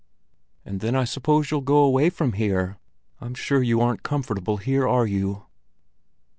[0.65, 2.79] "And then I suppose you'll go away from here?
[3.19, 5.45] I'm sure you aren't comfortable here, are you?"